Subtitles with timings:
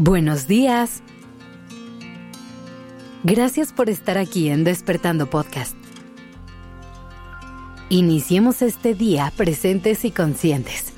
[0.00, 1.02] Buenos días.
[3.24, 5.74] Gracias por estar aquí en Despertando Podcast.
[7.88, 10.92] Iniciemos este día presentes y conscientes.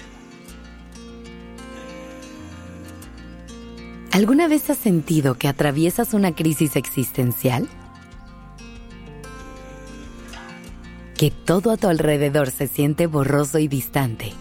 [4.13, 7.67] ¿Alguna vez has sentido que atraviesas una crisis existencial?
[11.17, 14.35] Que todo a tu alrededor se siente borroso y distante.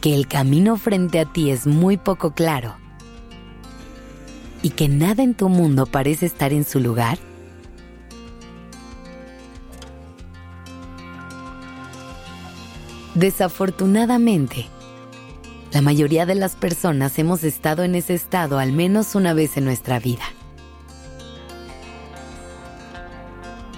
[0.00, 2.79] Que el camino frente a ti es muy poco claro
[4.62, 7.18] y que nada en tu mundo parece estar en su lugar?
[13.14, 14.66] Desafortunadamente,
[15.72, 19.64] la mayoría de las personas hemos estado en ese estado al menos una vez en
[19.64, 20.24] nuestra vida.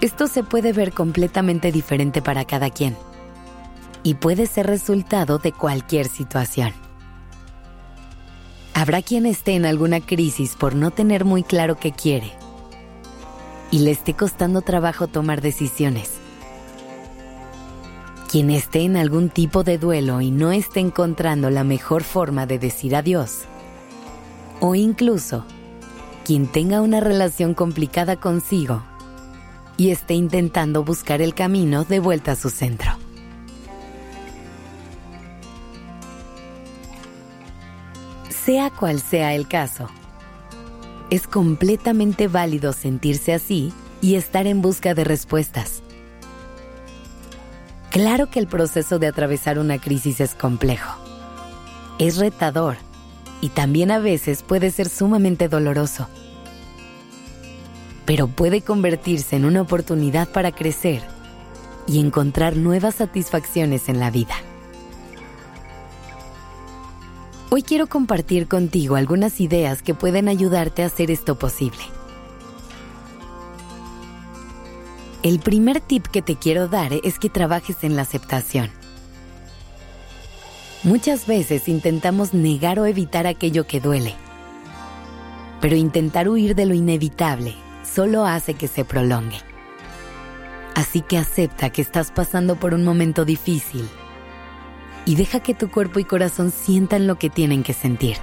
[0.01, 2.97] Esto se puede ver completamente diferente para cada quien
[4.03, 6.82] y puede ser resultado de cualquier situación.
[8.83, 12.33] Habrá quien esté en alguna crisis por no tener muy claro qué quiere
[13.71, 16.11] y le esté costando trabajo tomar decisiones.
[18.29, 22.59] Quien esté en algún tipo de duelo y no esté encontrando la mejor forma de
[22.59, 23.43] decir adiós.
[24.59, 25.45] O incluso
[26.25, 28.83] quien tenga una relación complicada consigo
[29.77, 32.91] y esté intentando buscar el camino de vuelta a su centro.
[38.45, 39.89] Sea cual sea el caso,
[41.11, 45.81] es completamente válido sentirse así y estar en busca de respuestas.
[47.91, 50.91] Claro que el proceso de atravesar una crisis es complejo.
[52.01, 52.79] Es retador
[53.41, 56.09] y también a veces puede ser sumamente doloroso.
[58.07, 61.03] Pero puede convertirse en una oportunidad para crecer
[61.87, 64.35] y encontrar nuevas satisfacciones en la vida.
[67.55, 71.83] Hoy quiero compartir contigo algunas ideas que pueden ayudarte a hacer esto posible.
[75.23, 78.71] El primer tip que te quiero dar es que trabajes en la aceptación.
[80.83, 84.15] Muchas veces intentamos negar o evitar aquello que duele,
[85.61, 89.43] pero intentar huir de lo inevitable solo hace que se prolongue.
[90.75, 93.87] Así que acepta que estás pasando por un momento difícil
[95.05, 98.17] y deja que tu cuerpo y corazón sientan lo que tienen que sentir.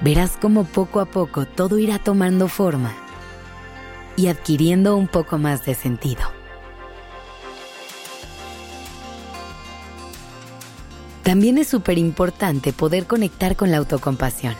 [0.00, 2.94] Verás cómo poco a poco todo irá tomando forma
[4.16, 6.22] y adquiriendo un poco más de sentido.
[11.22, 14.54] También es súper importante poder conectar con la autocompasión.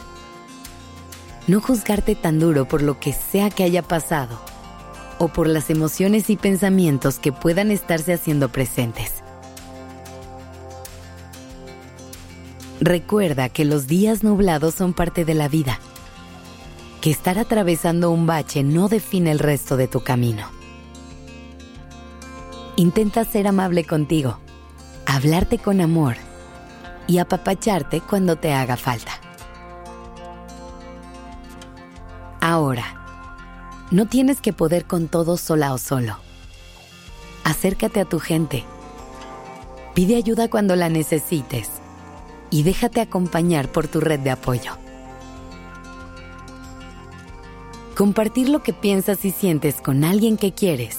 [1.46, 4.38] No juzgarte tan duro por lo que sea que haya pasado
[5.18, 9.22] o por las emociones y pensamientos que puedan estarse haciendo presentes.
[12.80, 15.80] Recuerda que los días nublados son parte de la vida,
[17.00, 20.48] que estar atravesando un bache no define el resto de tu camino.
[22.76, 24.38] Intenta ser amable contigo,
[25.06, 26.14] hablarte con amor
[27.08, 29.12] y apapacharte cuando te haga falta.
[32.40, 32.94] Ahora,
[33.90, 36.18] no tienes que poder con todo sola o solo.
[37.42, 38.64] Acércate a tu gente.
[39.94, 41.77] Pide ayuda cuando la necesites
[42.50, 44.72] y déjate acompañar por tu red de apoyo.
[47.96, 50.98] Compartir lo que piensas y sientes con alguien que quieres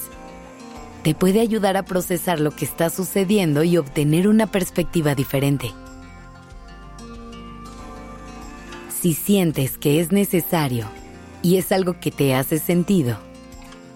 [1.04, 5.72] te puede ayudar a procesar lo que está sucediendo y obtener una perspectiva diferente.
[9.02, 10.88] Si sientes que es necesario
[11.42, 13.18] y es algo que te hace sentido,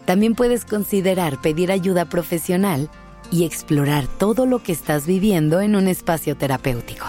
[0.06, 2.90] también puedes considerar pedir ayuda profesional
[3.32, 7.06] y explorar todo lo que estás viviendo en un espacio terapéutico.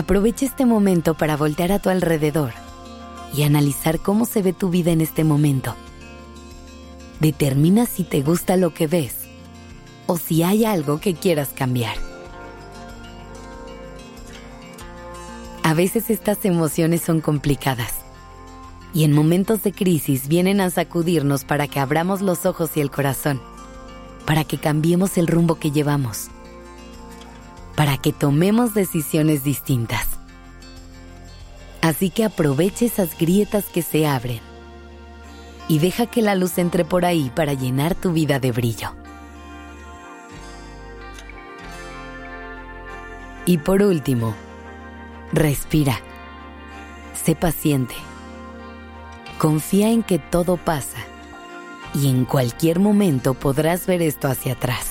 [0.00, 2.52] Aprovecha este momento para voltear a tu alrededor
[3.34, 5.76] y analizar cómo se ve tu vida en este momento.
[7.20, 9.14] Determina si te gusta lo que ves
[10.06, 11.96] o si hay algo que quieras cambiar.
[15.64, 17.92] A veces estas emociones son complicadas
[18.94, 22.90] y en momentos de crisis vienen a sacudirnos para que abramos los ojos y el
[22.90, 23.38] corazón,
[24.24, 26.30] para que cambiemos el rumbo que llevamos
[27.76, 30.06] para que tomemos decisiones distintas.
[31.80, 34.40] Así que aproveche esas grietas que se abren
[35.68, 38.92] y deja que la luz entre por ahí para llenar tu vida de brillo.
[43.46, 44.34] Y por último,
[45.32, 45.98] respira.
[47.14, 47.94] Sé paciente.
[49.38, 50.98] Confía en que todo pasa
[51.94, 54.89] y en cualquier momento podrás ver esto hacia atrás.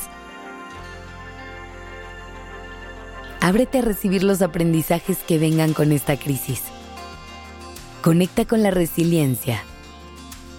[3.42, 6.62] Ábrete a recibir los aprendizajes que vengan con esta crisis.
[8.02, 9.64] Conecta con la resiliencia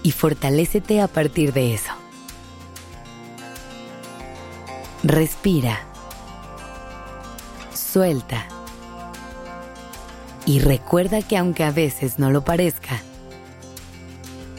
[0.02, 1.92] y fortalécete a partir de eso.
[5.02, 5.80] Respira.
[7.74, 8.46] Suelta.
[10.46, 13.00] Y recuerda que aunque a veces no lo parezca,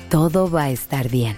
[0.10, 1.38] todo va a estar bien.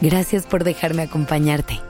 [0.00, 1.89] Gracias por dejarme acompañarte.